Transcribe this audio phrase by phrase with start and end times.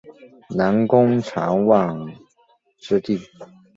[0.49, 1.95] 南宫长万
[2.79, 3.19] 之弟。